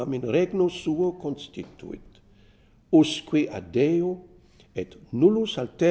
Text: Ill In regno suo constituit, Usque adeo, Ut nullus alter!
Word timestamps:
Ill 0.05 0.13
In 0.13 0.21
regno 0.29 0.67
suo 0.67 1.13
constituit, 1.13 2.19
Usque 2.89 3.47
adeo, 3.49 4.25
Ut 4.73 4.97
nullus 5.11 5.57
alter! 5.57 5.79